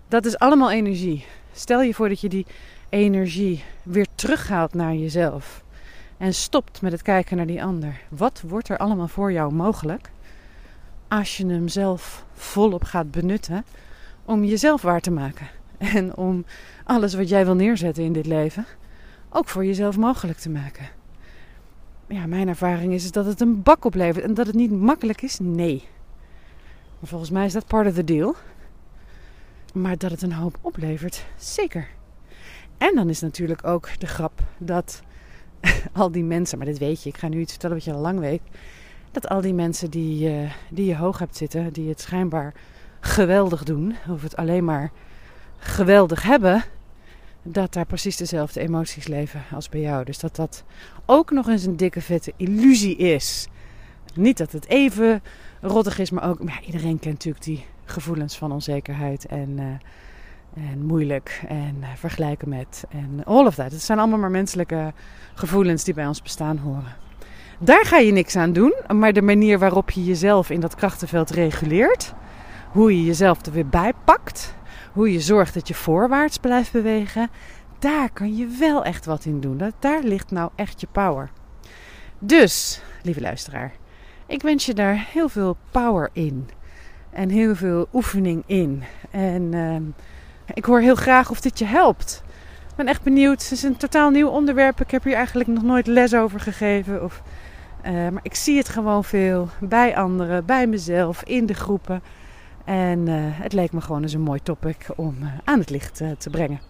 Dat 0.08 0.25
is 0.25 0.38
allemaal 0.38 0.70
energie. 0.70 1.25
Stel 1.52 1.82
je 1.82 1.94
voor 1.94 2.08
dat 2.08 2.20
je 2.20 2.28
die 2.28 2.47
energie 2.88 3.64
weer 3.82 4.06
terughaalt 4.14 4.75
naar 4.75 4.94
jezelf 4.94 5.62
en 6.16 6.35
stopt 6.35 6.82
met 6.82 6.92
het 6.92 7.02
kijken 7.02 7.37
naar 7.37 7.47
die 7.47 7.62
ander. 7.62 8.00
Wat 8.08 8.42
wordt 8.47 8.68
er 8.68 8.78
allemaal 8.78 9.08
voor 9.08 9.32
jou 9.32 9.52
mogelijk 9.52 10.11
als 11.08 11.37
je 11.37 11.47
hem 11.47 11.68
zelf 11.68 12.25
volop 12.32 12.85
gaat 12.85 13.11
benutten 13.11 13.64
om 14.25 14.44
jezelf 14.44 14.82
waar 14.82 15.00
te 15.00 15.11
maken? 15.11 15.49
En 15.94 16.16
om 16.16 16.44
alles 16.85 17.14
wat 17.14 17.28
jij 17.28 17.44
wil 17.44 17.54
neerzetten 17.54 18.04
in 18.04 18.12
dit 18.12 18.26
leven 18.26 18.66
ook 19.30 19.49
voor 19.49 19.64
jezelf 19.64 19.97
mogelijk 19.97 20.38
te 20.38 20.50
maken. 20.50 20.88
Ja, 22.08 22.26
mijn 22.26 22.49
ervaring 22.49 22.92
is 22.92 23.12
dat 23.12 23.26
het 23.26 23.40
een 23.40 23.62
bak 23.62 23.85
oplevert 23.85 24.25
en 24.25 24.35
dat 24.35 24.47
het 24.47 24.54
niet 24.54 24.70
makkelijk 24.70 25.23
is, 25.23 25.38
nee. 25.38 25.85
Maar 26.99 27.08
volgens 27.08 27.30
mij 27.30 27.44
is 27.44 27.52
dat 27.52 27.66
part 27.66 27.87
of 27.87 27.94
the 27.94 28.04
deal. 28.04 28.35
Maar 29.75 29.99
dat 29.99 30.11
het 30.11 30.23
een 30.23 30.32
hoop 30.32 30.58
oplevert, 30.61 31.26
zeker. 31.37 31.88
En 32.78 32.94
dan 32.94 33.08
is 33.08 33.20
natuurlijk 33.20 33.66
ook 33.66 33.88
de 33.99 34.06
grap 34.06 34.40
dat 34.58 35.02
al 35.92 36.11
die 36.11 36.25
mensen, 36.25 36.58
maar 36.58 36.66
dit 36.66 36.78
weet 36.78 37.02
je, 37.02 37.08
ik 37.08 37.16
ga 37.16 37.28
nu 37.28 37.40
iets 37.40 37.50
vertellen 37.50 37.76
wat 37.76 37.85
je 37.85 37.92
al 37.92 38.00
lang 38.00 38.18
weet. 38.18 38.42
Dat 39.11 39.28
al 39.28 39.40
die 39.40 39.54
mensen 39.54 39.90
die, 39.90 40.30
uh, 40.30 40.50
die 40.70 40.87
je 40.87 40.97
hoog 40.97 41.18
hebt 41.18 41.37
zitten, 41.37 41.73
die 41.73 41.88
het 41.88 42.00
schijnbaar 42.00 42.54
geweldig 43.00 43.64
doen, 43.64 43.94
of 44.08 44.23
het 44.23 44.37
alleen 44.37 44.64
maar 44.64 44.90
geweldig 45.59 46.23
hebben, 46.23 46.65
dat 47.43 47.73
daar 47.73 47.87
precies 47.87 48.17
dezelfde 48.17 48.61
emoties 48.61 49.07
leven 49.07 49.43
als 49.53 49.69
bij 49.69 49.81
jou. 49.81 50.05
Dus 50.05 50.19
dat 50.19 50.37
dat 50.37 50.65
ook 51.07 51.31
nog 51.31 51.49
eens 51.49 51.65
een 51.65 51.77
dikke 51.77 52.00
vette 52.00 52.33
illusie 52.37 52.97
is. 52.97 53.49
Niet 54.15 54.38
dat 54.38 54.53
het 54.53 54.67
even 54.69 55.23
rottig 55.61 55.99
is, 55.99 56.11
maar 56.11 56.29
ook 56.29 56.41
iedereen 56.67 56.99
kent 56.99 57.15
natuurlijk 57.15 57.45
die 57.45 57.65
gevoelens 57.85 58.37
van 58.37 58.53
onzekerheid 58.53 59.27
en, 59.27 59.49
uh, 59.59 60.71
en 60.71 60.87
moeilijk 60.87 61.43
en 61.49 61.77
uh, 61.81 61.88
vergelijken 61.97 62.49
met 62.49 62.85
en 62.88 63.25
all 63.25 63.47
of 63.47 63.55
that. 63.55 63.73
Het 63.73 63.83
zijn 63.83 63.99
allemaal 63.99 64.19
maar 64.19 64.31
menselijke 64.31 64.93
gevoelens 65.35 65.85
die 65.85 65.95
bij 65.95 66.07
ons 66.07 66.23
bestaan 66.23 66.59
horen. 66.59 66.97
Daar 67.59 67.85
ga 67.85 67.99
je 67.99 68.12
niks 68.12 68.37
aan 68.37 68.53
doen, 68.53 68.75
maar 68.95 69.12
de 69.12 69.23
manier 69.23 69.59
waarop 69.59 69.91
je 69.91 70.05
jezelf 70.05 70.50
in 70.50 70.61
dat 70.61 70.75
krachtenveld 70.75 71.31
reguleert, 71.31 72.15
hoe 72.71 72.97
je 72.97 73.05
jezelf 73.05 73.47
er 73.47 73.53
weer 73.53 73.69
bij 73.69 73.93
pakt, 74.05 74.55
hoe 74.99 75.12
je 75.12 75.21
zorgt 75.21 75.55
dat 75.55 75.69
je 75.69 75.75
voorwaarts 75.75 76.38
blijft 76.38 76.73
bewegen, 76.73 77.31
daar 77.78 78.11
kan 78.12 78.37
je 78.37 78.47
wel 78.59 78.85
echt 78.85 79.05
wat 79.05 79.25
in 79.25 79.40
doen. 79.40 79.73
Daar 79.78 80.02
ligt 80.02 80.31
nou 80.31 80.50
echt 80.55 80.81
je 80.81 80.87
power. 80.93 81.31
Dus, 82.19 82.83
lieve 83.02 83.21
luisteraar, 83.21 83.73
ik 84.26 84.43
wens 84.43 84.67
je 84.67 84.75
daar 84.75 85.07
heel 85.12 85.28
veel 85.28 85.57
power 85.71 86.11
in. 86.12 86.49
En 87.11 87.28
heel 87.28 87.55
veel 87.55 87.88
oefening 87.93 88.43
in. 88.47 88.83
En 89.11 89.52
uh, 89.52 89.76
ik 90.55 90.64
hoor 90.64 90.81
heel 90.81 90.95
graag 90.95 91.31
of 91.31 91.40
dit 91.40 91.59
je 91.59 91.64
helpt. 91.64 92.23
Ik 92.69 92.76
ben 92.76 92.87
echt 92.87 93.02
benieuwd. 93.02 93.43
Het 93.43 93.50
is 93.50 93.62
een 93.62 93.76
totaal 93.76 94.11
nieuw 94.11 94.28
onderwerp. 94.28 94.81
Ik 94.81 94.90
heb 94.90 95.05
hier 95.05 95.14
eigenlijk 95.14 95.49
nog 95.49 95.62
nooit 95.62 95.87
les 95.87 96.14
over 96.14 96.40
gegeven. 96.40 97.05
Of 97.05 97.23
Uh, 97.87 97.93
maar 97.93 98.23
ik 98.23 98.35
zie 98.35 98.57
het 98.57 98.69
gewoon 98.69 99.05
veel 99.05 99.49
bij 99.61 99.97
anderen, 99.97 100.45
bij 100.45 100.67
mezelf, 100.67 101.23
in 101.23 101.47
de 101.47 101.55
groepen. 101.55 102.02
En 102.68 103.06
uh, 103.06 103.14
het 103.18 103.52
leek 103.52 103.72
me 103.72 103.80
gewoon 103.80 104.02
eens 104.02 104.12
een 104.12 104.20
mooi 104.20 104.40
topic 104.42 104.87
om 104.96 105.16
uh, 105.22 105.28
aan 105.44 105.58
het 105.58 105.70
licht 105.70 106.02
te 106.18 106.30
brengen. 106.30 106.60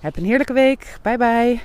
Heb 0.00 0.16
een 0.16 0.24
heerlijke 0.24 0.52
week. 0.52 0.98
Bye 1.02 1.16
bye. 1.16 1.60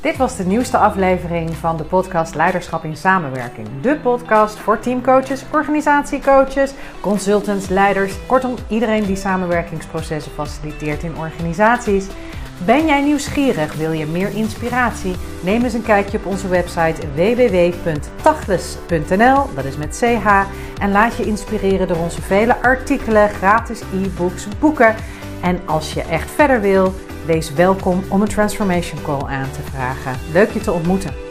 Dit 0.00 0.16
was 0.16 0.36
de 0.36 0.44
nieuwste 0.44 0.78
aflevering 0.78 1.56
van 1.56 1.76
de 1.76 1.84
podcast 1.84 2.34
Leiderschap 2.34 2.84
in 2.84 2.96
Samenwerking. 2.96 3.68
De 3.80 3.96
podcast 3.96 4.58
voor 4.58 4.78
teamcoaches, 4.78 5.44
organisatiecoaches, 5.52 6.72
consultants, 7.00 7.68
leiders. 7.68 8.26
Kortom, 8.26 8.54
iedereen 8.68 9.04
die 9.04 9.16
samenwerkingsprocessen 9.16 10.32
faciliteert 10.32 11.02
in 11.02 11.16
organisaties. 11.16 12.06
Ben 12.64 12.86
jij 12.86 13.02
nieuwsgierig? 13.02 13.74
Wil 13.74 13.92
je 13.92 14.06
meer 14.06 14.34
inspiratie? 14.34 15.14
Neem 15.42 15.64
eens 15.64 15.74
een 15.74 15.82
kijkje 15.82 16.18
op 16.18 16.26
onze 16.26 16.48
website 16.48 17.00
www.tachles.nl, 17.14 19.54
dat 19.54 19.64
is 19.64 19.76
met 19.76 19.96
ch. 19.96 20.02
En 20.78 20.90
laat 20.90 21.16
je 21.16 21.26
inspireren 21.26 21.88
door 21.88 21.96
onze 21.96 22.22
vele 22.22 22.62
artikelen, 22.62 23.28
gratis 23.28 23.80
e-books, 23.80 24.46
boeken. 24.58 24.94
En 25.42 25.60
als 25.66 25.92
je 25.92 26.02
echt 26.02 26.30
verder 26.30 26.60
wil, 26.60 26.94
wees 27.26 27.52
welkom 27.52 28.04
om 28.08 28.22
een 28.22 28.28
transformation 28.28 29.02
call 29.02 29.28
aan 29.28 29.50
te 29.50 29.62
vragen. 29.70 30.16
Leuk 30.32 30.50
je 30.50 30.60
te 30.60 30.72
ontmoeten. 30.72 31.29